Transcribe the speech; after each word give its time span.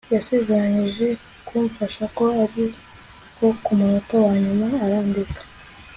yasezeranije 0.15 1.07
kumfasha, 1.47 2.03
ariko 2.45 3.45
ku 3.63 3.71
munota 3.79 4.15
wa 4.25 4.33
nyuma 4.43 4.67
arandeka 4.85 5.41